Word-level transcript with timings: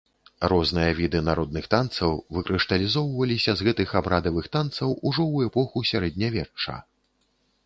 Розныя 0.51 0.93
віды 0.99 1.19
народных 1.27 1.67
танцаў 1.73 2.15
выкрышталізоўваліся 2.37 3.51
з 3.59 3.69
гэтых 3.69 3.89
абрадавых 4.01 4.45
танцаў 4.57 4.89
ўжо 5.07 5.23
ў 5.35 5.53
эпоху 5.53 5.77
сярэднявечча. 5.93 6.75